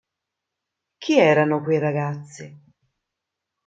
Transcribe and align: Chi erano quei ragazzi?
Chi 0.97 1.19
erano 1.19 1.61
quei 1.61 1.77
ragazzi? 1.77 2.59